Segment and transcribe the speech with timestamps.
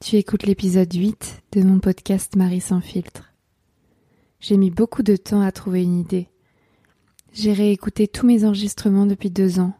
[0.00, 3.32] Tu écoutes l'épisode 8 de mon podcast Marie sans filtre.
[4.40, 6.26] J'ai mis beaucoup de temps à trouver une idée.
[7.32, 9.74] J'ai réécouté tous mes enregistrements depuis deux ans.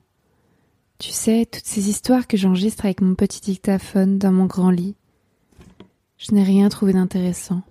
[0.98, 4.94] Tu sais, toutes ces histoires que j'enregistre avec mon petit dictaphone dans mon grand lit.
[6.16, 7.62] Je n'ai rien trouvé d'intéressant.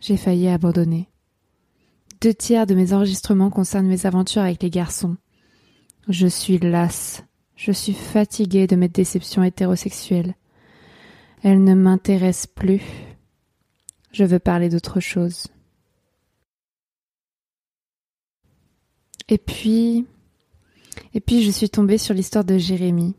[0.00, 1.10] J'ai failli abandonner.
[2.22, 5.18] Deux tiers de mes enregistrements concernent mes aventures avec les garçons.
[6.08, 7.24] Je suis lasse.
[7.64, 10.34] Je suis fatiguée de mes déceptions hétérosexuelles.
[11.44, 12.82] Elles ne m'intéressent plus.
[14.10, 15.46] Je veux parler d'autre chose.
[19.28, 20.08] Et puis,
[21.14, 23.14] et puis je suis tombée sur l'histoire de Jérémie.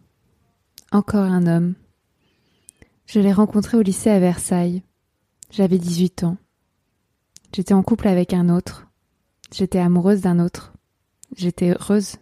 [0.91, 1.75] Encore un homme.
[3.05, 4.83] Je l'ai rencontré au lycée à Versailles.
[5.51, 6.35] J'avais 18 ans.
[7.55, 8.87] J'étais en couple avec un autre.
[9.53, 10.73] J'étais amoureuse d'un autre.
[11.33, 12.17] J'étais heureuse.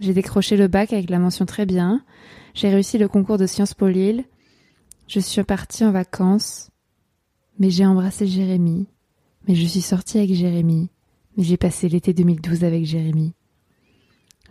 [0.00, 2.02] J'ai décroché le bac avec la mention très bien.
[2.54, 4.24] J'ai réussi le concours de Sciences Po Lille.
[5.06, 6.70] Je suis partie en vacances.
[7.58, 8.88] Mais j'ai embrassé Jérémy.
[9.46, 10.90] Mais je suis sortie avec Jérémy.
[11.36, 13.34] Mais j'ai passé l'été 2012 avec Jérémy.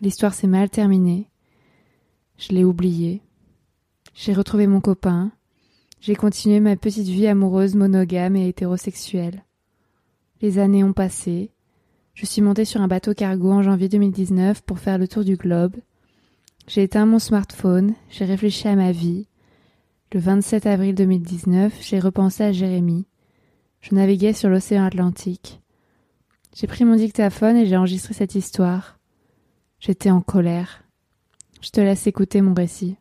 [0.01, 1.27] L'histoire s'est mal terminée.
[2.37, 3.21] Je l'ai oublié.
[4.13, 5.31] J'ai retrouvé mon copain.
[5.99, 9.43] J'ai continué ma petite vie amoureuse monogame et hétérosexuelle.
[10.41, 11.51] Les années ont passé.
[12.13, 15.35] Je suis montée sur un bateau cargo en janvier 2019 pour faire le tour du
[15.35, 15.75] globe.
[16.67, 19.27] J'ai éteint mon smartphone, j'ai réfléchi à ma vie.
[20.13, 23.07] Le 27 avril 2019, j'ai repensé à Jérémy.
[23.81, 25.61] Je naviguais sur l'océan Atlantique.
[26.55, 28.99] J'ai pris mon dictaphone et j'ai enregistré cette histoire.
[29.79, 30.83] J'étais en colère.
[31.61, 32.97] Je te laisse écouter mon récit.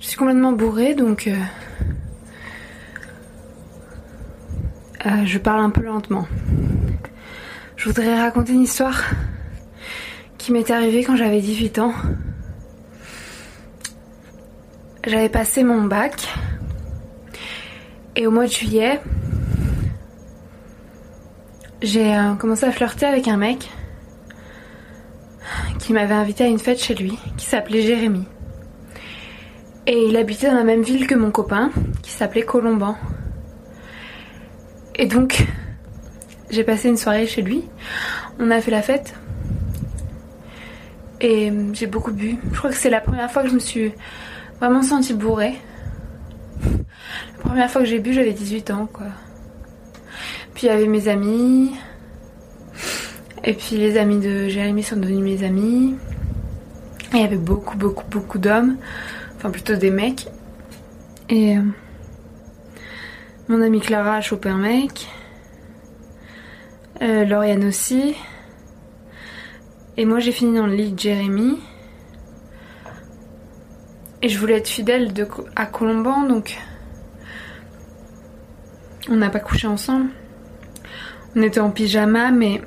[0.00, 1.36] Je suis complètement bourrée, donc euh,
[5.08, 6.26] Euh, je parle un peu lentement.
[7.76, 9.04] Je voudrais raconter une histoire
[10.36, 11.94] qui m'est arrivée quand j'avais 18 ans.
[15.06, 16.28] J'avais passé mon bac
[18.16, 19.00] et au mois de juillet,
[21.80, 23.70] j'ai euh, commencé à flirter avec un mec
[25.78, 28.26] qui m'avait invité à une fête chez lui, qui s'appelait Jérémy.
[29.86, 31.70] Et il habitait dans la même ville que mon copain,
[32.02, 32.98] qui s'appelait Colomban.
[34.98, 35.46] Et donc,
[36.50, 37.64] j'ai passé une soirée chez lui.
[38.40, 39.14] On a fait la fête.
[41.20, 42.36] Et j'ai beaucoup bu.
[42.52, 43.92] Je crois que c'est la première fois que je me suis
[44.58, 45.54] vraiment sentie bourrée.
[46.62, 49.06] La première fois que j'ai bu, j'avais 18 ans, quoi.
[50.54, 51.72] Puis il y avait mes amis.
[53.44, 55.94] Et puis les amis de Jérémy sont devenus mes amis.
[57.12, 58.76] Et il y avait beaucoup, beaucoup, beaucoup d'hommes.
[59.36, 60.26] Enfin, plutôt des mecs.
[61.28, 61.56] Et.
[63.48, 65.08] Mon amie Clara un mec.
[67.00, 68.14] Euh, Lauriane aussi.
[69.96, 71.58] Et moi j'ai fini dans le lit de Jérémy.
[74.20, 75.14] Et je voulais être fidèle
[75.56, 76.58] à Colomban donc
[79.08, 80.10] on n'a pas couché ensemble.
[81.34, 82.60] On était en pyjama mais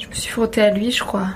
[0.00, 1.28] je me suis frottée à lui je crois.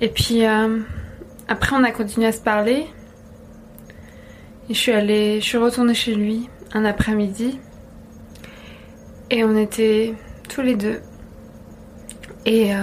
[0.00, 0.78] Et puis euh,
[1.48, 2.86] après, on a continué à se parler.
[4.68, 7.58] Et je suis allée, je suis retournée chez lui un après-midi.
[9.30, 10.14] Et on était
[10.48, 11.00] tous les deux.
[12.44, 12.82] Et euh,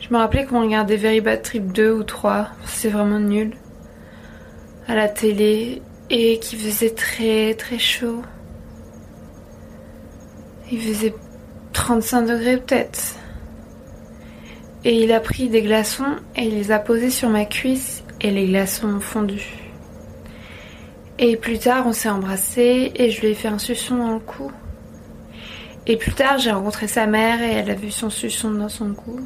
[0.00, 2.48] je me rappelais qu'on regardait Very Bad Trip 2 ou 3.
[2.64, 3.54] C'est vraiment nul.
[4.88, 5.82] À la télé.
[6.08, 8.22] Et qui faisait très très chaud.
[10.70, 11.14] Il faisait
[11.72, 13.16] 35 degrés peut-être.
[14.86, 18.30] Et il a pris des glaçons et il les a posés sur ma cuisse et
[18.30, 19.42] les glaçons ont fondu.
[21.18, 24.20] Et plus tard, on s'est embrassés et je lui ai fait un suçon dans le
[24.20, 24.52] cou.
[25.88, 28.94] Et plus tard, j'ai rencontré sa mère et elle a vu son suçon dans son
[28.94, 29.18] cou.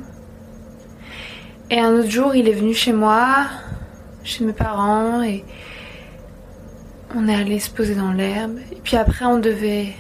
[1.68, 3.44] Et un autre jour, il est venu chez moi,
[4.24, 5.44] chez mes parents, et
[7.14, 8.56] on est allé se poser dans l'herbe.
[8.72, 9.92] Et puis après, on devait.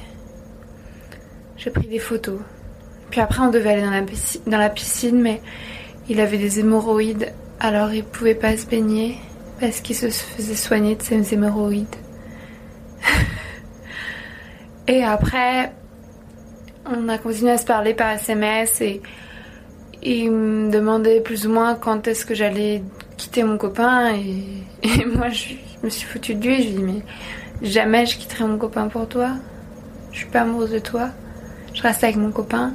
[1.58, 2.40] J'ai pris des photos.
[3.10, 5.42] Puis après, on devait aller dans la, piscine, dans la piscine, mais
[6.08, 9.18] il avait des hémorroïdes, alors il pouvait pas se baigner
[9.60, 11.96] parce qu'il se faisait soigner de ses hémorroïdes.
[14.88, 15.72] et après,
[16.86, 19.02] on a continué à se parler par SMS et
[20.02, 22.82] il me demandait plus ou moins quand est-ce que j'allais
[23.16, 26.76] quitter mon copain et, moi je, me suis foutue de lui et je lui ai
[26.76, 29.32] dit mais jamais je quitterai mon copain pour toi.
[30.12, 31.10] Je suis pas amoureuse de toi.
[31.74, 32.72] Je reste avec mon copain.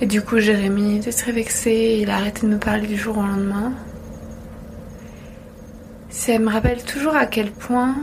[0.00, 3.16] Et du coup, Jérémy était très vexé, il a arrêté de me parler du jour
[3.16, 3.72] au lendemain.
[6.10, 7.94] Ça me rappelle toujours à quel point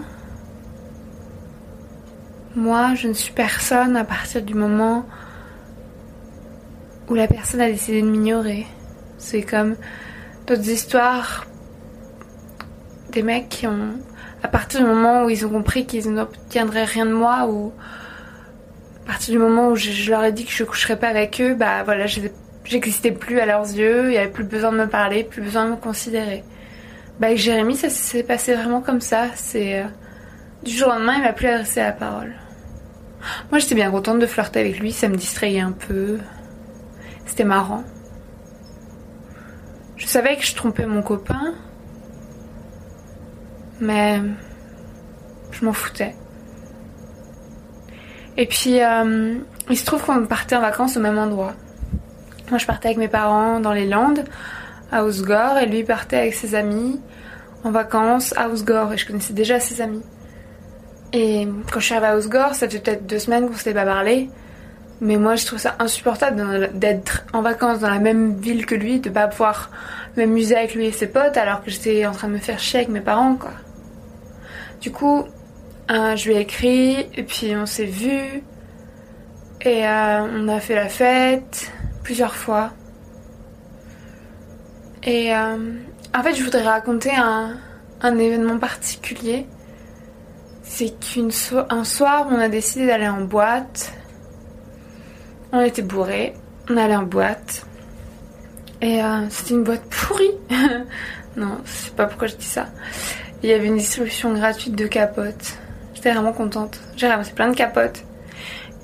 [2.55, 5.05] Moi, je ne suis personne à partir du moment
[7.09, 8.65] où la personne a décidé de m'ignorer.
[9.19, 9.75] C'est comme
[10.47, 11.45] d'autres histoires
[13.11, 13.99] des mecs qui ont,
[14.41, 17.71] à partir du moment où ils ont compris qu'ils n'obtiendraient rien de moi, ou
[19.05, 21.53] à partir du moment où je, leur ai dit que je coucherais pas avec eux,
[21.53, 25.23] bah voilà, j'existais plus à leurs yeux, il n'y avait plus besoin de me parler,
[25.23, 26.43] plus besoin de me considérer.
[27.19, 29.27] Bah avec Jérémy, ça s'est passé vraiment comme ça.
[29.35, 29.85] C'est euh,
[30.63, 32.33] du jour au lendemain, il m'a plus adressé la parole.
[33.51, 36.17] Moi, j'étais bien contente de flirter avec lui, ça me distrayait un peu.
[37.27, 37.83] C'était marrant.
[39.97, 41.53] Je savais que je trompais mon copain,
[43.79, 44.19] mais
[45.51, 46.15] je m'en foutais.
[48.37, 49.35] Et puis, euh,
[49.69, 51.53] il se trouve qu'on partait en vacances au même endroit.
[52.49, 54.23] Moi, je partais avec mes parents dans les Landes,
[54.91, 56.99] à Osgore, et lui partait avec ses amis
[57.63, 60.03] en vacances à Osgore, et je connaissais déjà ses amis.
[61.13, 63.85] Et quand je suis arrivée à Osgore, ça fait peut-être deux semaines qu'on s'était pas
[63.85, 64.29] parlé.
[65.01, 68.99] Mais moi, je trouve ça insupportable d'être en vacances dans la même ville que lui,
[68.99, 69.69] de pas pouvoir
[70.15, 72.79] m'amuser avec lui et ses potes alors que j'étais en train de me faire chier
[72.79, 73.51] avec mes parents, quoi.
[74.81, 75.25] Du coup,
[75.91, 78.41] euh, je lui ai écrit et puis on s'est vu
[79.61, 81.71] et euh, on a fait la fête
[82.03, 82.71] plusieurs fois.
[85.03, 85.73] Et euh,
[86.15, 87.57] en fait, je voudrais raconter un,
[88.01, 89.45] événement particulier.
[90.63, 93.93] C'est qu'un soir, on a décidé d'aller en boîte.
[95.51, 96.33] On était bourrés,
[96.69, 97.65] on allait en boîte.
[98.81, 100.31] Et c'était une boîte pourrie.
[101.37, 102.67] non, je sais pas pourquoi je dis ça.
[103.41, 105.57] Il y avait une distribution gratuite de capotes.
[106.05, 106.79] J'étais vraiment contente.
[106.97, 108.03] J'ai ramassé plein de capotes.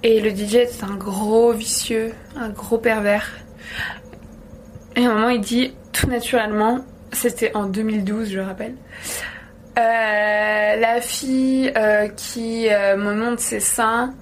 [0.01, 3.29] Et le DJ était un gros vicieux, un gros pervers.
[4.95, 6.79] Et à un moment, il dit tout naturellement,
[7.12, 8.73] c'était en 2012, je rappelle.
[9.77, 14.15] Euh, la fille euh, qui euh, me monte ses seins,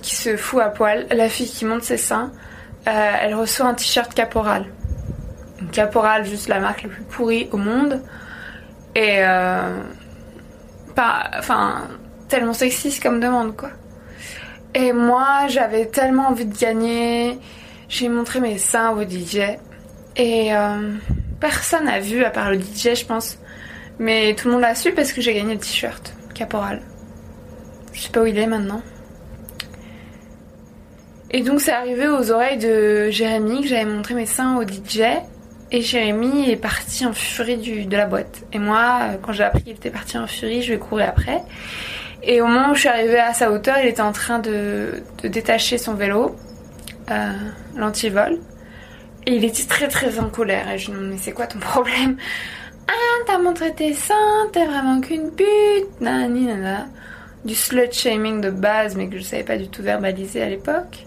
[0.00, 2.32] qui se fout à poil, la fille qui monte ses seins,
[2.86, 4.64] elle reçoit un t-shirt Caporal.
[5.72, 8.00] Caporal, juste la marque la plus pourrie au monde.
[8.94, 9.20] Et
[10.96, 11.82] pas, enfin,
[12.28, 13.70] tellement sexiste comme demande, quoi.
[14.74, 17.38] Et moi, j'avais tellement envie de gagner.
[17.88, 19.38] J'ai montré mes seins au DJ.
[20.16, 20.94] Et euh,
[21.38, 23.38] personne n'a vu, à part le DJ, je pense.
[23.98, 26.82] Mais tout le monde l'a su parce que j'ai gagné le t-shirt Caporal.
[27.92, 28.82] Je sais pas où il est maintenant.
[31.30, 35.02] Et donc c'est arrivé aux oreilles de Jérémy que j'avais montré mes seins au DJ.
[35.72, 38.42] Et Jérémy est parti en furie du, de la boîte.
[38.52, 41.02] Et moi, euh, quand j'ai appris qu'il était parti en furie, je lui ai couru
[41.02, 41.42] après.
[42.22, 45.02] Et au moment où je suis arrivée à sa hauteur, il était en train de,
[45.22, 46.36] de détacher son vélo,
[47.10, 47.32] euh,
[47.76, 48.38] l'antivol.
[49.26, 50.70] Et il était très très en colère.
[50.70, 52.16] Et je lui ai dit, mais c'est quoi ton problème?
[52.88, 56.86] Ah, t'as montré tes seins, t'es vraiment qu'une pute, nani nana.
[57.44, 61.05] Du slut shaming de base, mais que je savais pas du tout verbaliser à l'époque.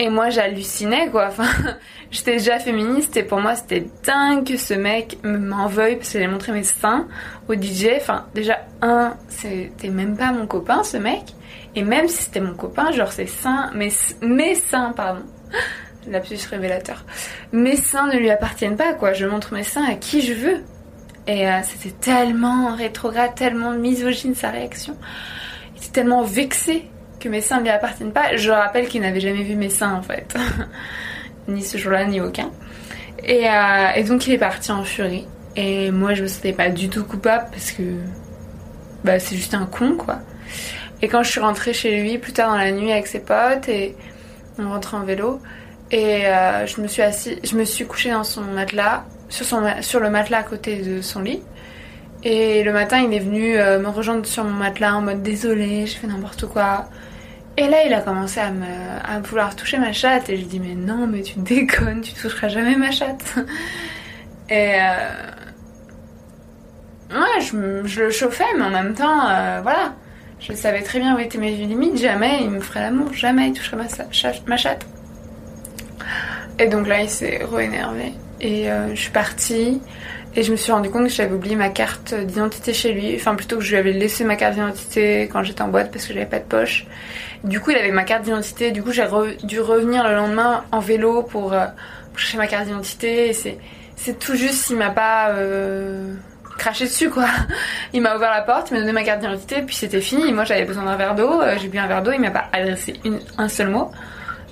[0.00, 1.26] Et moi, j'hallucinais, quoi.
[1.26, 1.48] Enfin,
[2.12, 6.20] j'étais déjà féministe et pour moi, c'était dingue que ce mec m'en veuille parce que
[6.20, 7.08] j'ai montré mes seins
[7.48, 7.88] au DJ.
[7.96, 11.34] Enfin, déjà, un, c'était même pas mon copain, ce mec.
[11.74, 13.90] Et même si c'était mon copain, genre ses seins, mes,
[14.22, 15.22] mes seins, pardon.
[16.08, 17.04] Lapsus révélateur.
[17.52, 19.12] Mes seins ne lui appartiennent pas, quoi.
[19.12, 20.64] Je montre mes seins à qui je veux.
[21.26, 24.96] Et euh, c'était tellement rétrograde, tellement misogyne sa réaction.
[25.74, 26.88] Il était tellement vexé
[27.20, 28.36] que mes seins ne lui appartiennent pas.
[28.36, 30.34] Je rappelle qu'il n'avait jamais vu mes seins en fait.
[31.48, 32.50] ni ce jour-là, ni aucun.
[33.28, 35.26] Euh, et, donc il est parti en furie.
[35.56, 37.82] Et moi je me sentais pas du tout coupable parce que
[39.04, 40.20] bah, c'est juste un con quoi.
[41.02, 43.68] Et quand je suis rentrée chez lui plus tard dans la nuit avec ses potes
[43.68, 43.96] et
[44.58, 45.40] on rentrait en vélo
[45.90, 49.62] et euh, je me suis assis, je me suis couchée dans son matelas, sur, son,
[49.80, 51.40] sur le matelas à côté de son lit.
[52.24, 55.86] Et le matin, il est venu euh, me rejoindre sur mon matelas en mode désolé,
[55.86, 56.88] j'ai fait n'importe quoi.
[57.58, 60.28] Et là, il a commencé à, me, vouloir toucher ma chatte.
[60.28, 63.34] Et je dis, mais non, mais tu déconnes, tu toucheras jamais ma chatte.
[64.48, 65.10] Et euh...
[67.10, 69.92] ouais, je, le chauffais, mais en même temps, euh, voilà.
[70.38, 71.98] Je savais très bien où étaient mes limites.
[71.98, 73.76] Jamais il me ferait l'amour, jamais il toucherait
[74.46, 74.86] ma, chatte.
[76.60, 78.12] Et donc là, il s'est re-énervé.
[78.40, 79.82] Et euh, je suis partie.
[80.36, 83.14] Et je me suis rendu compte que j'avais oublié ma carte d'identité chez lui.
[83.16, 86.06] Enfin, plutôt que je lui avais laissé ma carte d'identité quand j'étais en boîte parce
[86.06, 86.86] que j'avais pas de poche.
[87.44, 88.70] Du coup, il avait ma carte d'identité.
[88.70, 89.06] Du coup, j'ai
[89.42, 91.66] dû revenir le lendemain en vélo pour, euh,
[92.16, 93.28] chercher ma carte d'identité.
[93.28, 96.14] Et c'est, tout juste s'il m'a pas euh,
[96.58, 97.26] craché dessus, quoi.
[97.92, 100.30] Il m'a ouvert la porte, il m'a donné ma carte d'identité, puis c'était fini.
[100.32, 101.40] Moi, j'avais besoin d'un verre d'eau.
[101.40, 102.12] Euh, j'ai bu un verre d'eau.
[102.12, 102.94] Il m'a pas adressé
[103.38, 103.90] un seul mot.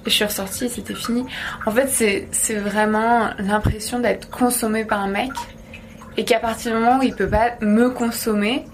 [0.07, 1.27] Et je suis ressortie, c'était fini.
[1.67, 1.89] En fait,
[2.31, 5.33] c'est vraiment l'impression d'être consommée par un mec
[6.17, 8.65] et qu'à partir du moment où il peut pas me consommer,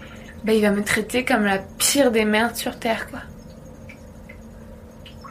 [0.45, 3.21] bah, il va me traiter comme la pire des merdes sur Terre, quoi.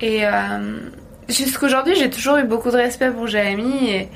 [0.01, 0.79] Et euh,
[1.29, 4.07] jusqu'aujourd'hui, j'ai toujours eu beaucoup de respect pour Jérémy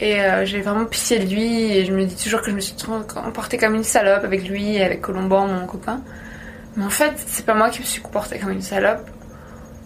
[0.00, 2.60] et, euh, j'ai vraiment pitié de lui et je me dis toujours que je me
[2.60, 6.02] suis comportée comme une salope avec lui et avec Colomban, mon copain.
[6.76, 9.08] Mais en fait, c'est pas moi qui me suis comportée comme une salope.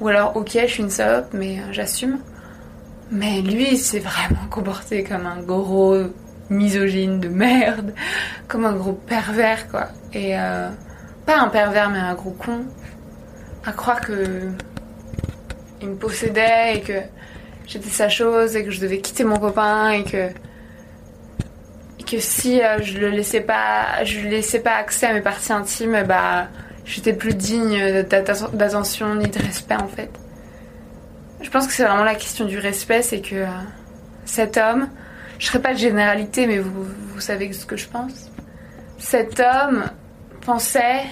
[0.01, 2.19] Ou alors, ok, je suis une salope, mais euh, j'assume.
[3.11, 6.05] Mais lui, il s'est vraiment comporté comme un gros
[6.51, 7.93] misogyne de merde,
[8.47, 9.89] comme un gros pervers, quoi.
[10.13, 10.69] Et euh,
[11.27, 12.65] pas un pervers, mais un gros con.
[13.65, 14.49] À croire que
[15.81, 17.01] il me possédait et que
[17.67, 20.31] j'étais sa chose et que je devais quitter mon copain et que
[22.11, 25.53] que si euh, je le laissais pas, je lui laissais pas accès à mes parties
[25.53, 26.49] intimes, bah
[26.87, 30.11] j'étais plus digne d'attention ni de respect en fait.
[31.43, 33.47] Je pense que c'est vraiment la question du respect, c'est que euh,
[34.25, 34.89] cet homme,
[35.39, 38.31] je ne ferai pas de généralité, mais vous, savez ce que je pense.
[38.99, 39.85] Cet homme
[40.41, 41.03] pensait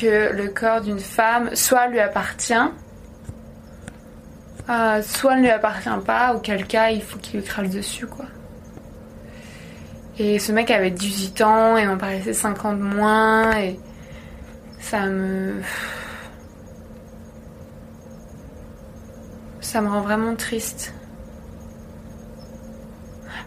[0.00, 2.54] que le corps d'une femme soit lui appartient,
[4.68, 8.26] euh, soit ne lui appartient pas, auquel cas il faut qu'il lui crale dessus, quoi.
[10.18, 13.78] Et ce mec avait 18 ans et m'en paraissait 50 moins et
[14.80, 15.60] ça me...
[19.60, 20.94] Ça me rend vraiment triste.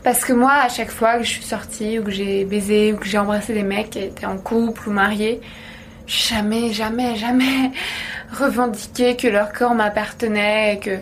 [0.10, 2.98] Parce que moi, à chaque fois que je suis sortie, ou que j'ai baisé, ou
[2.98, 5.40] que j'ai embrassé des mecs qui étaient en couple ou mariés,
[6.08, 7.70] jamais, jamais, jamais
[8.32, 10.98] revendiqué que leur corps m'appartenait et que,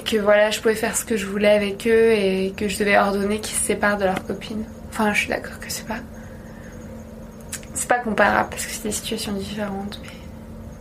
[0.00, 2.98] que voilà, je pouvais faire ce que je voulais avec eux et que je devais
[2.98, 4.64] ordonner qu'ils se séparent de leur copine.
[4.90, 6.00] Enfin, je suis d'accord que c'est pas.
[7.72, 9.98] C'est pas comparable parce que c'est des situations différentes.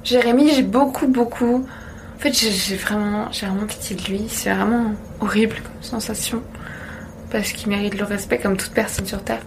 [0.03, 1.65] Jérémy, j'ai beaucoup, beaucoup.
[2.17, 4.25] En fait, j'ai vraiment, j'ai vraiment pitié de lui.
[4.27, 4.91] C'est vraiment
[5.21, 6.43] horrible comme sensation
[7.31, 9.41] parce qu'il mérite le respect comme toute personne sur Terre.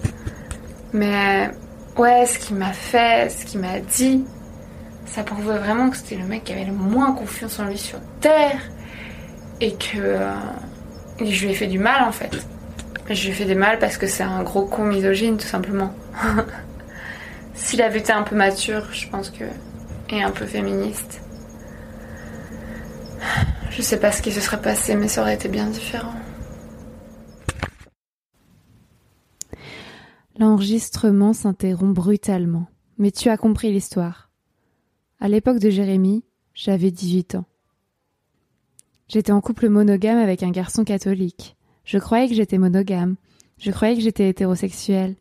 [0.92, 1.50] Mais
[1.96, 4.24] ouais, ce qu'il m'a fait, ce qu'il m'a dit,
[5.06, 7.98] ça prouvait vraiment que c'était le mec qui avait le moins confiance en lui sur
[8.20, 8.60] Terre
[9.60, 10.30] et que euh,
[11.20, 12.30] je lui ai fait du mal en fait.
[13.10, 15.92] Je lui ai fait du mal parce que c'est un gros con misogyne tout simplement.
[17.54, 19.44] S'il avait été un peu mature, je pense que
[20.10, 21.20] et un peu féministe.
[23.70, 26.12] Je sais pas ce qui se serait passé, mais ça aurait été bien différent.
[30.42, 32.66] L'enregistrement s'interrompt brutalement.
[32.98, 34.28] Mais tu as compris l'histoire.
[35.20, 37.44] À l'époque de Jérémie, j'avais 18 ans.
[39.06, 41.56] J'étais en couple monogame avec un garçon catholique.
[41.84, 43.14] Je croyais que j'étais monogame.
[43.56, 45.14] Je croyais que j'étais hétérosexuel.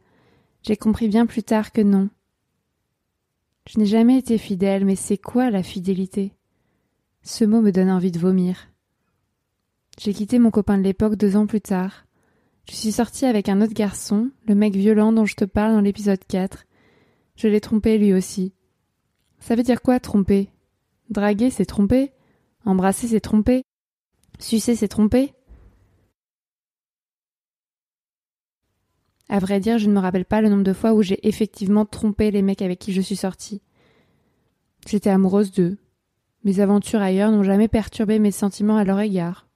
[0.63, 2.09] J'ai compris bien plus tard que non.
[3.69, 6.33] Je n'ai jamais été fidèle, mais c'est quoi la fidélité?
[7.21, 8.69] Ce mot me donne envie de vomir.
[9.99, 12.07] J'ai quitté mon copain de l'époque deux ans plus tard.
[12.69, 15.81] Je suis sortie avec un autre garçon, le mec violent dont je te parle dans
[15.81, 16.65] l'épisode 4.
[17.35, 18.53] Je l'ai trompé lui aussi.
[19.39, 20.49] Ça veut dire quoi tromper?
[21.09, 22.11] Draguer, c'est tromper?
[22.63, 23.63] Embrasser, c'est tromper?
[24.39, 25.33] Sucer, c'est tromper?
[29.27, 31.85] À vrai dire, je ne me rappelle pas le nombre de fois où j'ai effectivement
[31.85, 33.61] trompé les mecs avec qui je suis sortie.
[34.87, 35.77] J'étais amoureuse d'eux.
[36.43, 39.47] Mes aventures ailleurs n'ont jamais perturbé mes sentiments à leur égard.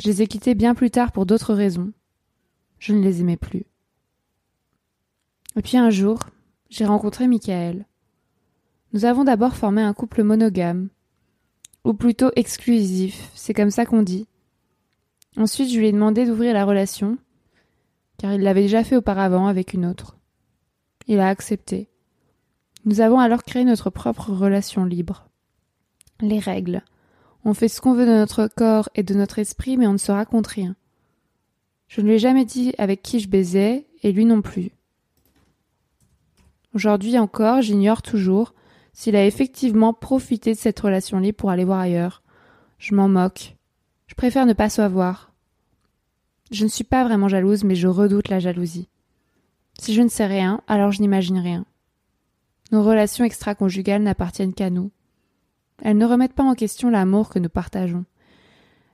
[0.00, 1.92] Je les ai quittés bien plus tard pour d'autres raisons.
[2.78, 3.64] Je ne les aimais plus.
[5.56, 6.20] Et puis un jour,
[6.68, 7.86] j'ai rencontré Michael.
[8.92, 10.90] Nous avons d'abord formé un couple monogame,
[11.84, 14.26] ou plutôt exclusif, c'est comme ça qu'on dit.
[15.36, 17.18] Ensuite, je lui ai demandé d'ouvrir la relation,
[18.18, 20.16] car il l'avait déjà fait auparavant avec une autre.
[21.06, 21.88] Il a accepté.
[22.84, 25.28] Nous avons alors créé notre propre relation libre.
[26.20, 26.82] Les règles,
[27.46, 29.98] on fait ce qu'on veut de notre corps et de notre esprit, mais on ne
[29.98, 30.74] se raconte rien.
[31.86, 34.72] Je ne lui ai jamais dit avec qui je baisais, et lui non plus.
[36.74, 38.52] Aujourd'hui encore, j'ignore toujours
[38.92, 42.24] s'il a effectivement profité de cette relation libre pour aller voir ailleurs.
[42.78, 43.54] Je m'en moque.
[44.08, 45.32] Je préfère ne pas savoir.
[46.50, 48.88] Je ne suis pas vraiment jalouse, mais je redoute la jalousie.
[49.78, 51.64] Si je ne sais rien, alors je n'imagine rien.
[52.72, 54.90] Nos relations extra-conjugales n'appartiennent qu'à nous.
[55.82, 58.04] Elles ne remettent pas en question l'amour que nous partageons.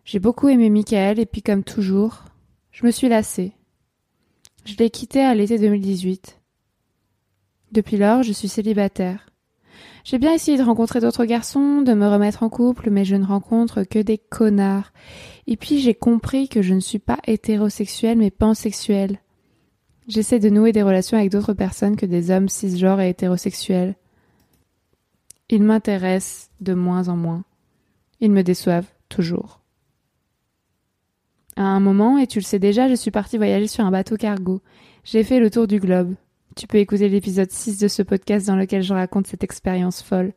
[0.04, 2.24] J'ai beaucoup aimé Michael et puis comme toujours,
[2.72, 3.52] je me suis lassée.
[4.64, 6.40] Je l'ai quitté à l'été 2018.
[7.70, 9.28] Depuis lors, je suis célibataire.
[10.04, 13.24] J'ai bien essayé de rencontrer d'autres garçons, de me remettre en couple, mais je ne
[13.24, 14.92] rencontre que des connards.
[15.46, 19.20] Et puis j'ai compris que je ne suis pas hétérosexuelle mais pansexuelle.
[20.08, 23.94] J'essaie de nouer des relations avec d'autres personnes que des hommes cisgenres et hétérosexuels.
[25.52, 27.44] Ils m'intéressent de moins en moins.
[28.20, 29.60] Ils me déçoivent toujours.
[31.56, 34.16] À un moment, et tu le sais déjà, je suis partie voyager sur un bateau
[34.16, 34.62] cargo.
[35.04, 36.14] J'ai fait le tour du globe.
[36.56, 40.32] Tu peux écouter l'épisode 6 de ce podcast dans lequel je raconte cette expérience folle.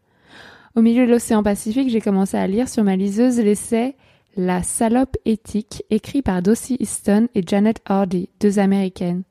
[0.76, 3.96] Au milieu de l'océan Pacifique, j'ai commencé à lire sur ma liseuse l'essai
[4.36, 9.24] La salope éthique, écrit par Dossie Easton et Janet Hardy, deux américaines.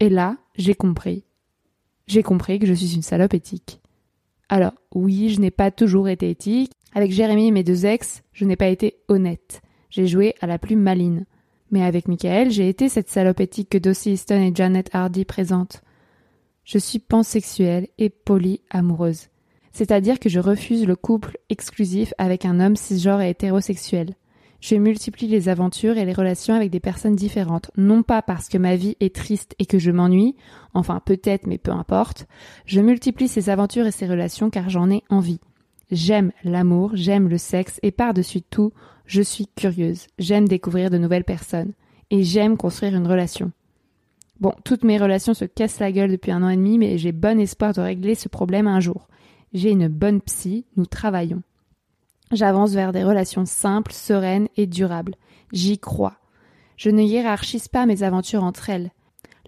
[0.00, 1.22] Et là, j'ai compris.
[2.08, 3.80] J'ai compris que je suis une salope éthique.
[4.48, 6.72] Alors, oui, je n'ai pas toujours été éthique.
[6.94, 9.60] Avec Jérémy et mes deux ex, je n'ai pas été honnête.
[9.90, 11.26] J'ai joué à la plus maline.
[11.70, 15.82] Mais avec Michael, j'ai été cette salope éthique que Dossie Easton et Janet Hardy présentent.
[16.64, 19.28] Je suis pansexuelle et polyamoureuse.
[19.72, 24.14] C'est-à-dire que je refuse le couple exclusif avec un homme cisgenre et hétérosexuel.
[24.60, 28.58] Je multiplie les aventures et les relations avec des personnes différentes, non pas parce que
[28.58, 30.34] ma vie est triste et que je m'ennuie,
[30.74, 32.26] enfin peut-être mais peu importe,
[32.66, 35.40] je multiplie ces aventures et ces relations car j'en ai envie.
[35.90, 38.72] J'aime l'amour, j'aime le sexe et par-dessus tout,
[39.06, 41.72] je suis curieuse, j'aime découvrir de nouvelles personnes
[42.10, 43.52] et j'aime construire une relation.
[44.40, 47.12] Bon, toutes mes relations se cassent la gueule depuis un an et demi, mais j'ai
[47.12, 49.08] bon espoir de régler ce problème un jour.
[49.52, 51.42] J'ai une bonne psy, nous travaillons.
[52.30, 55.14] J'avance vers des relations simples, sereines et durables.
[55.52, 56.18] J'y crois.
[56.76, 58.92] Je ne hiérarchise pas mes aventures entre elles.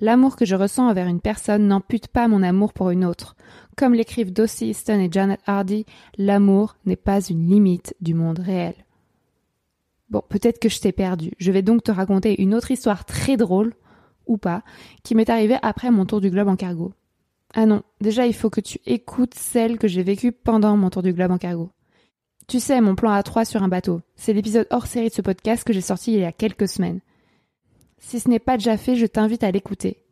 [0.00, 3.36] L'amour que je ressens envers une personne n'ampute pas mon amour pour une autre.
[3.76, 5.84] Comme l'écrivent Dossie Easton et Janet Hardy,
[6.16, 8.74] l'amour n'est pas une limite du monde réel.
[10.08, 11.32] Bon, peut-être que je t'ai perdu.
[11.38, 13.74] Je vais donc te raconter une autre histoire très drôle,
[14.26, 14.62] ou pas,
[15.02, 16.92] qui m'est arrivée après mon tour du globe en cargo.
[17.54, 21.02] Ah non, déjà il faut que tu écoutes celle que j'ai vécue pendant mon tour
[21.02, 21.70] du globe en cargo.
[22.48, 24.00] Tu sais, mon plan A3 sur un bateau.
[24.16, 27.00] C'est l'épisode hors série de ce podcast que j'ai sorti il y a quelques semaines.
[28.00, 30.02] Si ce n'est pas déjà fait, je t'invite à l'écouter.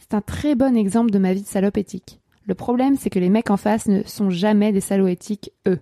[0.00, 2.20] C'est un très bon exemple de ma vie de salope éthique.
[2.46, 5.80] Le problème, c'est que les mecs en face ne sont jamais des salauds éthiques, eux.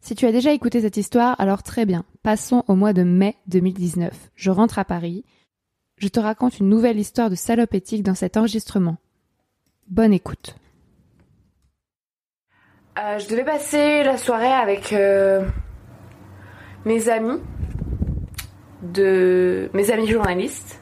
[0.00, 2.04] Si tu as déjà écouté cette histoire, alors très bien.
[2.22, 4.30] Passons au mois de mai 2019.
[4.34, 5.24] Je rentre à Paris.
[5.98, 8.96] Je te raconte une nouvelle histoire de salope éthique dans cet enregistrement.
[9.88, 10.56] Bonne écoute.
[12.98, 15.46] Euh, je devais passer la soirée avec euh,
[16.86, 17.40] mes amis,
[18.80, 20.80] de mes amis journalistes,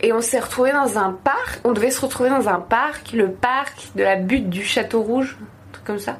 [0.00, 1.60] et on s'est retrouvés dans un parc.
[1.64, 5.36] On devait se retrouver dans un parc, le parc de la butte du Château Rouge,
[5.40, 6.18] un truc comme ça.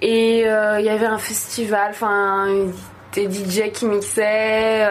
[0.00, 2.46] Et euh, il y avait un festival, enfin
[3.14, 4.86] des DJ qui mixaient,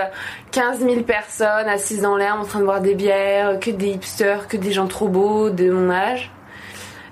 [0.51, 4.47] 15 000 personnes assises dans l'herbe en train de boire des bières, que des hipsters,
[4.47, 6.32] que des gens trop beaux de mon âge.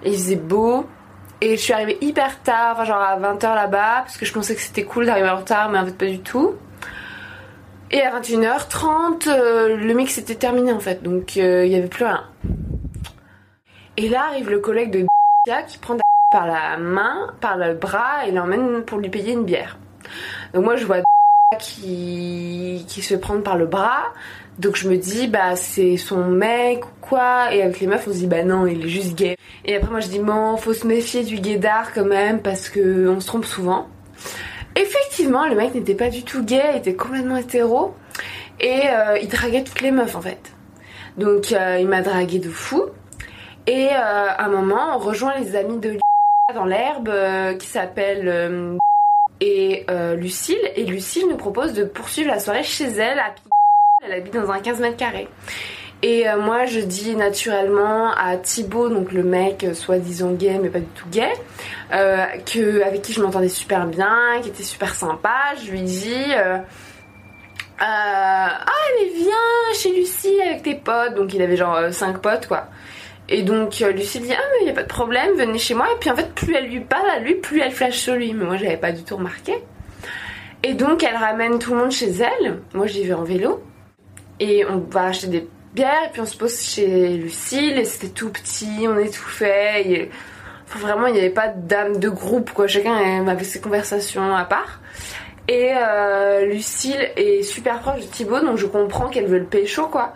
[0.03, 0.87] Et il faisait beau.
[1.43, 4.61] Et je suis arrivée hyper tard, genre à 20h là-bas, parce que je pensais que
[4.61, 6.55] c'était cool d'arriver en retard, mais en fait pas du tout.
[7.91, 11.89] Et à 21h30, euh, le mix était terminé en fait, donc euh, il n'y avait
[11.89, 12.23] plus rien.
[13.97, 15.05] Et là arrive le collègue de
[15.67, 15.97] qui prend
[16.31, 19.77] par la main, par le bras et l'emmène pour lui payer une bière.
[20.53, 20.99] Donc moi je vois
[21.59, 24.13] qui, qui se prendre par le bras.
[24.59, 27.53] Donc je me dis, bah c'est son mec ou quoi?
[27.53, 29.35] Et avec les meufs, on se dit, bah non, il est juste gay.
[29.65, 33.09] Et après, moi je dis, bon, faut se méfier du gaydar quand même parce que
[33.09, 33.87] on se trompe souvent.
[34.75, 37.95] Effectivement, le mec n'était pas du tout gay, il était complètement hétéro.
[38.59, 40.51] Et euh, il draguait toutes les meufs en fait.
[41.17, 42.85] Donc euh, il m'a dragué de fou.
[43.65, 45.97] Et euh, à un moment, on rejoint les amis de
[46.53, 47.11] dans l'herbe
[47.57, 48.77] qui s'appelle
[49.41, 49.85] et
[50.15, 50.59] Lucille.
[50.75, 53.33] Et Lucille nous propose de poursuivre la soirée chez elle à
[54.05, 55.27] elle habite dans un 15 mètres carrés.
[56.01, 60.67] Et euh, moi, je dis naturellement à Thibaut, donc le mec euh, soi-disant gay, mais
[60.69, 61.31] pas du tout gay,
[61.93, 66.33] euh, que, avec qui je m'entendais super bien, qui était super sympa, je lui dis
[67.79, 71.15] Ah, allez, viens chez Lucie avec tes potes.
[71.15, 72.67] Donc il avait genre 5 potes, quoi.
[73.29, 75.87] Et donc Lucie dit Ah, mais il a pas de problème, venez chez moi.
[75.95, 78.33] Et puis en fait, plus elle lui parle à lui, plus elle flash sur lui.
[78.33, 79.53] Mais moi, j'avais pas du tout remarqué.
[80.63, 82.59] Et donc elle ramène tout le monde chez elle.
[82.73, 83.63] Moi, j'y vais en vélo.
[84.39, 88.13] Et on va acheter des bières, et puis on se pose chez Lucille, et c'était
[88.13, 89.89] tout petit, on étouffait.
[89.89, 90.11] Et...
[90.65, 92.67] Enfin, vraiment, il n'y avait pas d'âme de groupe, quoi.
[92.67, 94.79] Chacun avait ses conversations à part.
[95.47, 99.87] Et euh, Lucille est super proche de Thibaut, donc je comprends qu'elle veut le pécho,
[99.87, 100.13] quoi.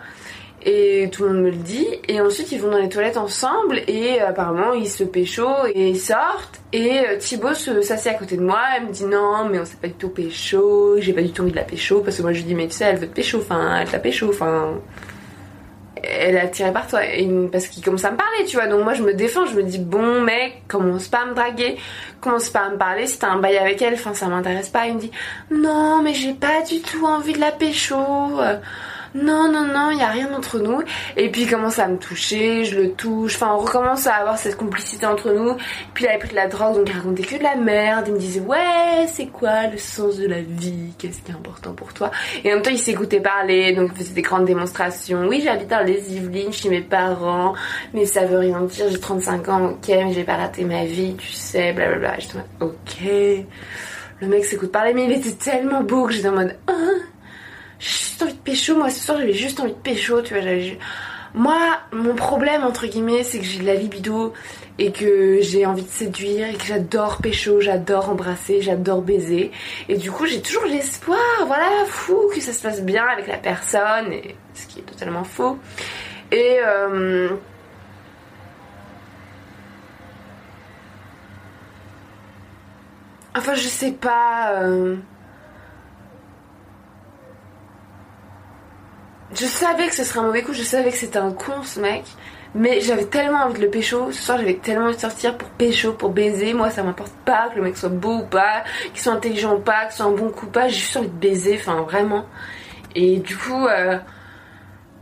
[0.70, 1.86] Et tout le monde me le dit.
[2.08, 3.80] Et ensuite, ils vont dans les toilettes ensemble.
[3.88, 6.60] Et apparemment, ils se pécho et ils sortent.
[6.74, 8.60] Et euh, Thibaut s'assied à côté de moi.
[8.76, 10.96] Elle me dit non, mais on s'est pas du tout pécho.
[10.98, 12.02] J'ai pas du tout envie de la pécho.
[12.02, 13.38] Parce que moi, je lui dis, mais tu sais, elle veut te pécho.
[13.38, 14.28] Enfin, elle t'a pécho.
[14.28, 14.74] Enfin.
[16.02, 17.00] Elle est attirée par toi.
[17.50, 18.66] Parce qu'il commence à me parler, tu vois.
[18.66, 19.46] Donc moi, je me défends.
[19.46, 21.78] Je me dis, bon, mec, commence pas à me draguer.
[22.20, 23.06] Commence pas à me parler.
[23.06, 24.86] Si t'as un bail avec elle, enfin, ça m'intéresse pas.
[24.86, 25.12] Il me dit,
[25.50, 27.96] non, mais j'ai pas du tout envie de la pécho
[29.14, 30.82] non, non, non, il y a rien entre nous.
[31.16, 33.36] Et puis il commence à me toucher, je le touche.
[33.36, 35.56] Enfin, on recommence à avoir cette complicité entre nous.
[35.94, 38.04] Puis il avait pris de la drogue, donc il racontait que de la merde.
[38.08, 40.92] Il me disait, ouais, c'est quoi le sens de la vie?
[40.98, 42.10] Qu'est-ce qui est important pour toi?
[42.44, 45.26] Et en même temps, il s'écoutait parler, donc il faisait des grandes démonstrations.
[45.26, 47.54] Oui, j'habite dans les Yvelines chez mes parents,
[47.94, 48.86] mais ça veut rien dire.
[48.90, 52.18] J'ai 35 ans, ok, mais j'ai pas raté ma vie, tu sais, blablabla.
[52.18, 53.08] J'étais en mode, ok.
[54.20, 56.72] Le mec s'écoute parler, mais il était tellement beau que j'étais en mode, ah
[57.78, 58.76] j'ai juste envie de pécho.
[58.76, 60.42] Moi, ce soir, j'avais juste envie de pécho, tu vois.
[61.34, 61.58] Moi,
[61.92, 64.32] mon problème, entre guillemets, c'est que j'ai de la libido
[64.78, 69.50] et que j'ai envie de séduire et que j'adore pécho, j'adore embrasser, j'adore baiser.
[69.88, 73.36] Et du coup, j'ai toujours l'espoir, voilà, fou, que ça se passe bien avec la
[73.36, 75.58] personne, et ce qui est totalement faux.
[76.32, 76.58] Et...
[76.64, 77.30] Euh,
[83.36, 84.52] enfin, je sais pas...
[84.62, 84.96] Euh,
[89.40, 91.78] Je savais que ce serait un mauvais coup, je savais que c'était un con ce
[91.78, 92.02] mec.
[92.56, 94.10] Mais j'avais tellement envie de le pécho.
[94.10, 96.54] Ce soir, j'avais tellement envie de sortir pour pécho, pour baiser.
[96.54, 99.60] Moi, ça m'importe pas que le mec soit beau ou pas, qu'il soit intelligent ou
[99.60, 100.66] pas, qu'il soit un bon coup ou pas.
[100.66, 102.26] J'ai juste envie de baiser, enfin vraiment.
[102.96, 103.98] Et du coup, euh,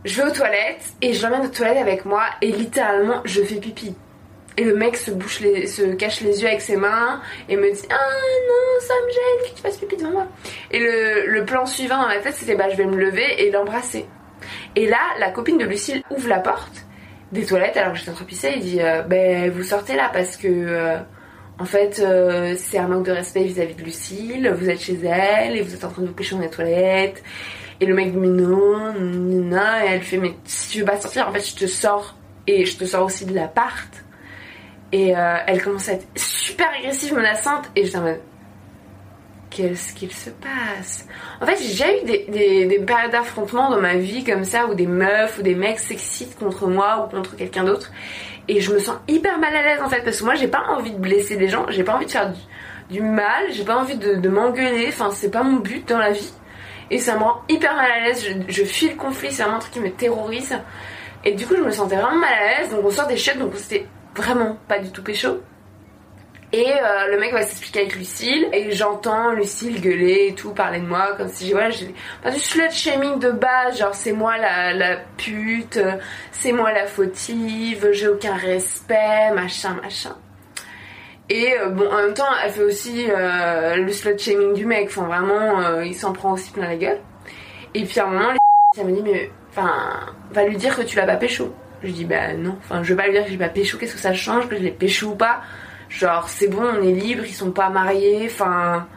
[0.05, 3.55] je vais aux toilettes et je l'emmène aux toilettes avec moi et littéralement, je fais
[3.55, 3.95] pipi.
[4.57, 5.11] Et le mec se,
[5.95, 9.55] cache les yeux avec ses mains et me dit Ah non, ça me gêne que
[9.55, 10.27] tu fasses pipi devant moi.
[10.69, 13.49] Et le, le plan suivant dans ma tête, c'était Bah, je vais me lever et
[13.49, 14.05] l'embrasser.
[14.77, 16.85] Et là, la copine de Lucille ouvre la porte
[17.31, 20.11] des toilettes alors que j'étais en train de pisser dit euh, Ben, vous sortez là
[20.13, 20.47] parce que.
[20.47, 20.97] Euh,
[21.59, 24.53] en fait, euh, c'est un manque de respect vis-à-vis de Lucille.
[24.55, 27.23] Vous êtes chez elle et vous êtes en train de vous pêcher dans les toilettes.
[27.81, 31.01] Et le mec dit mais non, non, Et elle fait mais si tu veux pas
[31.01, 33.89] sortir, en fait, je te sors et je te sors aussi de l'appart.
[34.91, 35.15] Et
[35.47, 37.71] elle commence à être super agressive, menaçante.
[37.75, 38.19] Et j'étais en mode
[39.57, 41.07] qu'est-ce qu'il se passe
[41.41, 44.75] En fait, j'ai déjà eu des, des, périodes d'affrontement dans ma vie comme ça, où
[44.75, 47.91] des meufs ou des mecs s'excitent contre moi ou contre quelqu'un d'autre.
[48.47, 50.63] Et je me sens hyper mal à l'aise en fait, parce que moi j'ai pas
[50.69, 52.31] envie de blesser des gens, j'ai pas envie de faire
[52.89, 56.31] du, mal, j'ai pas envie de, m'engueuler, enfin c'est pas mon but dans la vie.
[56.89, 59.57] Et ça me rend hyper mal à l'aise, je, je fuis le conflit, c'est vraiment
[59.57, 60.57] un truc qui me terrorise.
[61.25, 63.39] Et du coup je me sentais vraiment mal à l'aise, donc on sort des chiottes,
[63.39, 65.41] donc c'était vraiment pas du tout pécho.
[66.53, 70.79] Et euh, le mec va s'expliquer avec Lucille et j'entends Lucille gueuler et tout, parler
[70.79, 74.37] de moi comme si voilà, j'ai pas du slut shaming de base, genre c'est moi
[74.37, 75.77] la, la pute,
[76.31, 80.15] c'est moi la fautive, j'ai aucun respect, machin, machin.
[81.29, 84.87] Et euh, bon, en même temps, elle fait aussi euh, le slut shaming du mec,
[84.87, 86.99] enfin vraiment, il s'en prend aussi plein la gueule.
[87.73, 88.29] Et puis à un moment,
[88.77, 91.53] elle me dit, mais enfin, va lui dire que tu l'as pas pécho.
[91.83, 93.95] Je dis, bah non, enfin, je vais pas lui dire que j'ai pas pécho, qu'est-ce
[93.95, 95.41] que ça change, que je l'ai pécho ou pas
[95.89, 98.87] Genre, c'est bon, on est libre, ils sont pas mariés, enfin.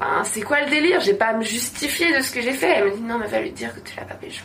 [0.00, 1.00] Enfin, c'est quoi le délire?
[1.00, 2.70] J'ai pas à me justifier de ce que j'ai fait.
[2.70, 4.44] Elle me dit non, mais va lui dire que tu l'as pas pécho.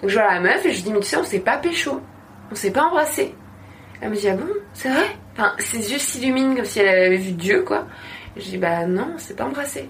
[0.00, 1.56] Donc je vois la meuf et je lui dis mais tu sais, on s'est pas
[1.56, 2.00] pécho.
[2.50, 3.34] On s'est pas embrassé.
[4.00, 5.06] Elle me dit ah bon, c'est vrai?
[5.32, 7.86] Enfin, ses yeux s'illuminent comme si elle avait vu Dieu quoi.
[8.36, 9.88] je dis bah non, on s'est pas embrassé.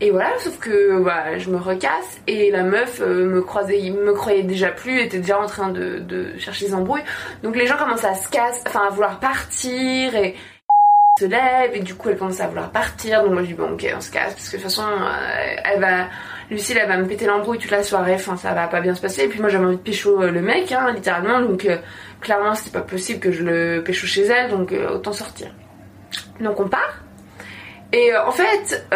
[0.00, 4.12] Et voilà, sauf que bah, je me recasse et la meuf euh, me croisait, me
[4.12, 7.02] croyait déjà plus, était déjà en train de, de chercher des embrouilles.
[7.42, 10.36] Donc les gens commencent à se casser, enfin à vouloir partir et
[11.18, 13.24] se lève et du coup elle commence à vouloir partir.
[13.24, 15.56] Donc moi je dis bon ok on se casse parce que de toute façon euh,
[15.64, 16.06] elle va,
[16.48, 19.00] Lucille elle va me péter l'embrouille toute la soirée, enfin ça va pas bien se
[19.00, 19.24] passer.
[19.24, 21.40] Et puis moi j'avais envie de pécho euh, le mec, hein, littéralement.
[21.40, 21.66] Donc
[22.20, 25.48] clairement c'était pas possible que je le pécho chez elle, donc autant sortir.
[26.38, 27.02] Donc on part.
[27.92, 28.86] Et en fait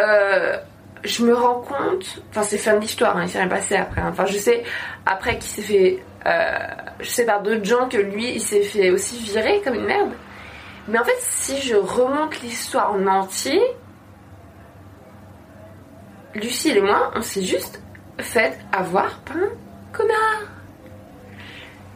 [1.05, 4.01] je me rends compte, enfin c'est fin de hein, il s'est rien passé après.
[4.01, 4.11] Hein.
[4.11, 4.63] Enfin je sais
[5.05, 6.59] après qu'il s'est fait, euh,
[7.01, 10.13] je sais par d'autres gens que lui il s'est fait aussi virer comme une merde.
[10.89, 13.61] Mais en fait si je remonte l'histoire en entier,
[16.35, 17.83] Lucille et moi on s'est juste
[18.19, 19.51] fait avoir par un
[19.93, 20.43] connard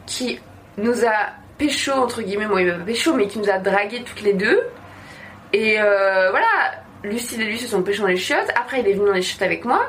[0.05, 0.39] qui
[0.77, 4.21] nous a pécho entre guillemets, moi il m'a pécho mais qui nous a dragué toutes
[4.21, 4.61] les deux.
[5.53, 8.51] Et euh, voilà, Lucille et lui se sont pêchés dans les chiottes.
[8.55, 9.81] Après, il est venu dans les chiottes avec moi.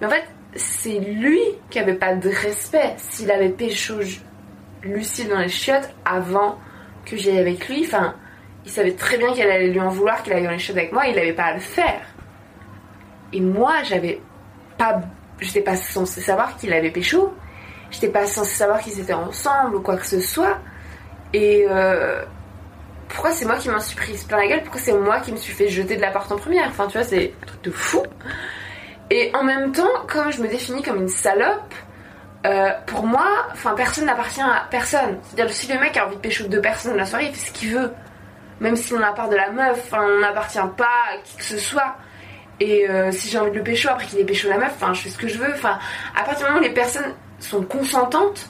[0.00, 2.94] Mais en fait, c'est lui qui avait pas de respect.
[2.96, 3.94] S'il avait pécho
[4.82, 6.58] Lucille dans les chiottes avant
[7.06, 8.14] que j'y aille avec lui, enfin,
[8.64, 10.92] il savait très bien qu'elle allait lui en vouloir qu'il aille dans les chiottes avec
[10.92, 11.06] moi.
[11.06, 12.00] Il n'avait pas à le faire.
[13.32, 14.20] Et moi, j'avais
[14.76, 15.00] pas,
[15.38, 17.32] j'étais pas censée savoir qu'il avait pécho.
[17.90, 20.58] J'étais pas censée savoir qu'ils étaient ensemble ou quoi que ce soit.
[21.32, 22.24] Et euh,
[23.10, 24.62] pourquoi c'est moi qui m'en suis prise plein la gueule?
[24.62, 26.68] Pourquoi c'est moi qui me suis fait jeter de la porte en première?
[26.68, 28.02] Enfin, tu vois, c'est un truc de fou.
[29.10, 31.74] Et en même temps, comme je me définis comme une salope,
[32.46, 35.18] euh, pour moi, enfin, personne n'appartient à personne.
[35.24, 37.52] C'est-à-dire, si le mec a envie de pécho deux personnes la soirée, il fait ce
[37.52, 37.92] qu'il veut.
[38.60, 41.58] Même si on a part de la meuf, on n'appartient pas à qui que ce
[41.58, 41.96] soit.
[42.60, 44.92] Et euh, si j'ai envie de le pécho après qu'il ait pécho la meuf, enfin,
[44.94, 45.52] je fais ce que je veux.
[45.52, 45.78] Enfin,
[46.16, 48.48] à partir du moment où les personnes sont consentantes,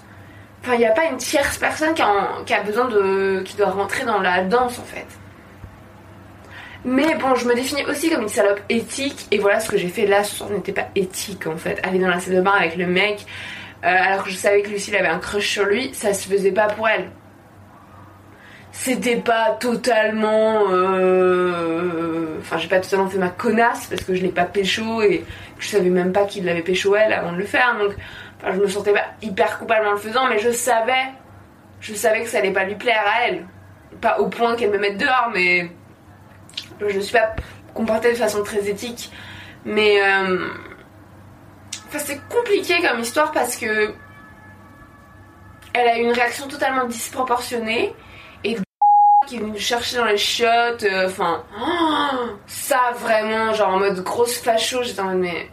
[0.62, 3.40] enfin, il n'y a pas une tierce personne qui a, qui a besoin de.
[3.44, 5.06] qui doit rentrer dans la danse en fait.
[6.84, 9.88] Mais bon, je me définis aussi comme une salope éthique, et voilà ce que j'ai
[9.88, 11.78] fait là ce soir n'était pas éthique en fait.
[11.82, 13.26] Aller dans la salle de bain avec le mec,
[13.84, 16.52] euh, alors que je savais que Lucille avait un crush sur lui, ça se faisait
[16.52, 17.10] pas pour elle.
[18.72, 20.70] C'était pas totalement.
[20.70, 25.24] euh, Enfin, j'ai pas totalement fait ma connasse parce que je l'ai pas pécho et
[25.58, 27.76] je savais même pas qu'il l'avait pécho elle avant de le faire.
[27.78, 27.92] Donc,
[28.42, 31.08] enfin, je me sentais pas hyper coupable en le faisant, mais je savais.
[31.80, 33.46] Je savais que ça allait pas lui plaire à elle.
[34.00, 35.70] Pas au point qu'elle me mette dehors, mais.
[36.80, 37.34] Je me suis pas
[37.74, 39.10] comportée de façon très éthique.
[39.64, 40.00] Mais.
[40.02, 40.46] euh,
[41.88, 43.92] Enfin, c'est compliqué comme histoire parce que.
[45.72, 47.94] Elle a eu une réaction totalement disproportionnée.
[48.44, 48.56] Et
[49.26, 50.82] qui est venu chercher dans les chiottes.
[50.84, 51.42] euh, Enfin.
[52.46, 54.82] ça vraiment, genre en mode grosse facho.
[54.82, 55.50] J'étais en mode, mais.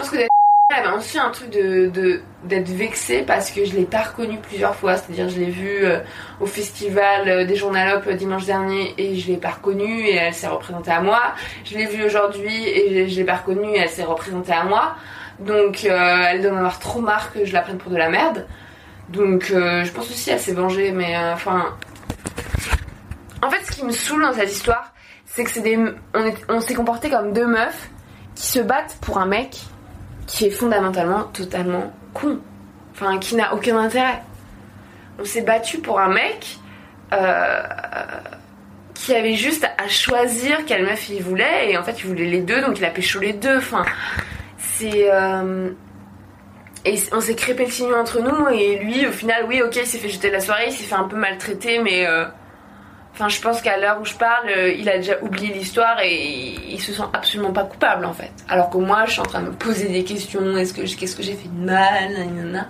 [0.00, 0.16] Pense que
[0.70, 4.74] elle avait aussi un truc de d'être vexée parce que je l'ai pas reconnu plusieurs
[4.74, 4.96] fois.
[4.96, 6.00] C'est-à-dire, je l'ai vu euh,
[6.40, 10.34] au festival euh, des journalopes euh, dimanche dernier et je l'ai pas reconnue et elle
[10.34, 11.20] s'est représentée à moi.
[11.64, 14.94] Je l'ai vue aujourd'hui et je, l'ai pas reconnue et elle s'est représentée à moi.
[15.40, 18.46] Donc, elle doit en avoir trop marre que je la prenne pour de la merde.
[19.08, 21.74] Donc, je pense aussi elle s'est vengée, mais enfin.
[23.42, 24.92] en fait, ce qui me saoule dans cette histoire,
[25.24, 25.78] c'est que c'est des,
[26.50, 27.88] on s'est comporté comme deux meufs
[28.34, 29.60] qui se battent pour un mec
[30.30, 32.38] qui est fondamentalement totalement con.
[32.92, 34.22] Enfin, qui n'a aucun intérêt.
[35.18, 36.58] On s'est battu pour un mec
[37.12, 37.62] euh,
[38.94, 42.42] qui avait juste à choisir quelle meuf il voulait, et en fait, il voulait les
[42.42, 43.58] deux, donc il a pécho les deux.
[43.58, 43.84] Enfin,
[44.56, 45.08] c'est.
[45.12, 45.70] euh,
[46.84, 49.98] Et on s'est crépé le entre nous, et lui, au final, oui, ok, il s'est
[49.98, 52.06] fait jeter la soirée, il s'est fait un peu maltraiter, mais.
[52.06, 52.24] euh,
[53.12, 56.54] Enfin, je pense qu'à l'heure où je parle, euh, il a déjà oublié l'histoire et
[56.68, 58.32] il se sent absolument pas coupable en fait.
[58.48, 60.56] Alors que moi, je suis en train de me poser des questions.
[60.56, 62.66] Est-ce que qu'est-ce que j'ai fait de mal?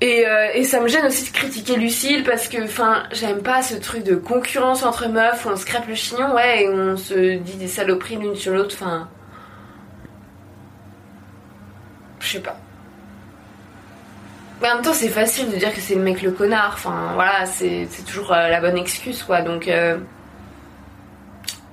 [0.00, 3.62] Et, euh, et ça me gêne aussi de critiquer Lucille parce que, enfin, j'aime pas
[3.62, 6.96] ce truc de concurrence entre meufs où on se crêpe le chignon, ouais, et on
[6.96, 8.74] se dit des saloperies l'une sur l'autre.
[8.78, 9.08] Enfin,
[12.20, 12.56] je sais pas.
[14.64, 16.72] En même temps, c'est facile de dire que c'est le mec le connard.
[16.74, 19.42] Enfin, voilà, c'est c'est toujours euh, la bonne excuse, quoi.
[19.42, 19.98] Donc, euh,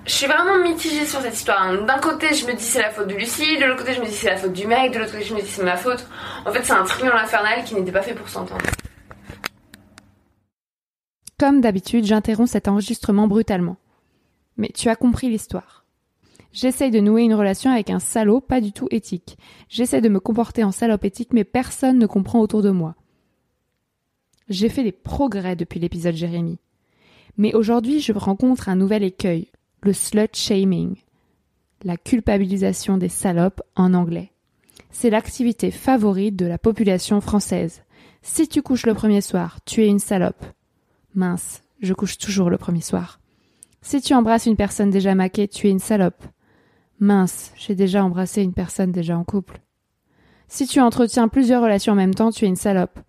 [0.06, 1.62] je suis vraiment mitigée sur cette histoire.
[1.62, 1.86] hein.
[1.88, 4.06] D'un côté, je me dis c'est la faute de Lucie, de l'autre côté, je me
[4.06, 6.06] dis c'est la faute du mec, de l'autre côté, je me dis c'est ma faute.
[6.46, 8.66] En fait, c'est un triangle infernal qui n'était pas fait pour s'entendre.
[11.40, 13.78] Comme d'habitude, j'interromps cet enregistrement brutalement.
[14.58, 15.81] Mais tu as compris l'histoire.
[16.54, 19.38] J'essaye de nouer une relation avec un salaud pas du tout éthique.
[19.70, 22.96] J'essaie de me comporter en salope éthique, mais personne ne comprend autour de moi.
[24.50, 26.60] J'ai fait des progrès depuis l'épisode Jérémy.
[27.38, 29.48] Mais aujourd'hui, je rencontre un nouvel écueil,
[29.82, 30.96] le slut shaming,
[31.84, 34.32] la culpabilisation des salopes en anglais.
[34.92, 37.84] C'est l'activité favorite de la population française.
[38.22, 40.46] Si tu couches le premier soir, tu es une salope.
[41.16, 43.20] Mince, je couche toujours le premier soir.
[43.82, 46.24] Si tu embrasses une personne déjà maquée, tu es une salope.
[47.02, 49.60] Mince, j'ai déjà embrassé une personne déjà en couple.
[50.48, 53.00] Si tu entretiens plusieurs relations en même temps, tu es une salope.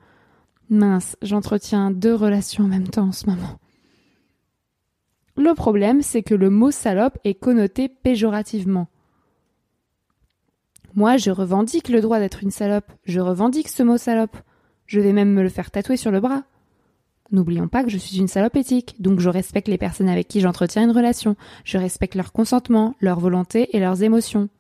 [0.71, 3.59] Mince, j'entretiens deux relations en même temps en ce moment.
[5.37, 8.89] Le problème, c'est que le mot salope est connoté péjorativement.
[10.95, 12.91] Moi, je revendique le droit d'être une salope.
[13.05, 14.39] Je revendique ce mot salope.
[14.87, 16.45] Je vais même me le faire tatouer sur le bras.
[17.33, 20.41] N'oublions pas que je suis une salope éthique, donc je respecte les personnes avec qui
[20.41, 21.35] j'entretiens une relation.
[21.65, 24.51] Je respecte leur consentement, leur volonté et leurs émotions.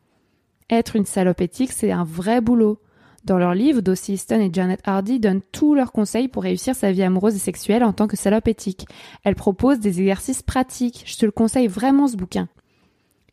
[0.71, 2.79] Être une salope éthique, c'est un vrai boulot.
[3.25, 6.91] Dans leur livre, Dossie Easton et Janet Hardy donnent tous leurs conseils pour réussir sa
[6.91, 8.87] vie amoureuse et sexuelle en tant que salope éthique.
[9.23, 11.05] Elles proposent des exercices pratiques.
[11.07, 12.49] Je te le conseille vraiment ce bouquin.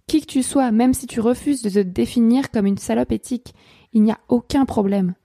[0.05, 3.55] Qui que tu sois, même si tu refuses de te définir comme une salope éthique,
[3.93, 5.15] il n'y a aucun problème.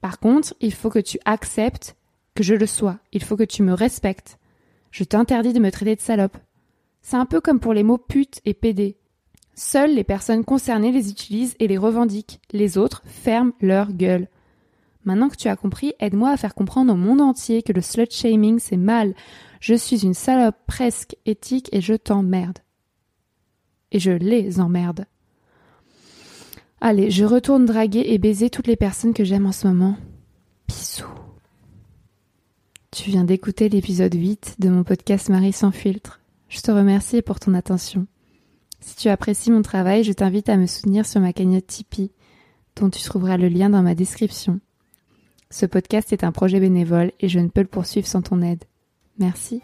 [0.00, 1.95] Par contre, il faut que tu acceptes
[2.36, 3.00] que je le sois.
[3.12, 4.38] Il faut que tu me respectes.
[4.92, 6.36] Je t'interdis de me traiter de salope.
[7.02, 8.96] C'est un peu comme pour les mots pute et pédé.
[9.54, 12.40] Seules les personnes concernées les utilisent et les revendiquent.
[12.52, 14.28] Les autres ferment leur gueule.
[15.04, 18.10] Maintenant que tu as compris, aide-moi à faire comprendre au monde entier que le slut
[18.10, 19.14] shaming c'est mal.
[19.60, 22.58] Je suis une salope presque éthique et je t'emmerde.
[23.92, 25.06] Et je les emmerde.
[26.80, 29.96] Allez, je retourne draguer et baiser toutes les personnes que j'aime en ce moment.
[32.96, 36.18] Tu viens d'écouter l'épisode 8 de mon podcast Marie sans filtre.
[36.48, 38.06] Je te remercie pour ton attention.
[38.80, 42.10] Si tu apprécies mon travail, je t'invite à me soutenir sur ma cagnotte Tipeee,
[42.74, 44.60] dont tu trouveras le lien dans ma description.
[45.50, 48.64] Ce podcast est un projet bénévole et je ne peux le poursuivre sans ton aide.
[49.18, 49.60] Merci.